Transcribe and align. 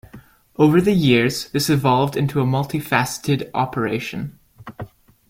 Over 0.55 0.81
the 0.81 0.93
years, 0.93 1.47
this 1.51 1.69
evolved 1.69 2.17
into 2.17 2.41
a 2.41 2.45
multi-faceted 2.47 3.51
operation. 3.53 4.39